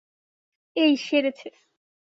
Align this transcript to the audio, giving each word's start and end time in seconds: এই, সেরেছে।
এই, 0.75 0.93
সেরেছে। 0.97 1.49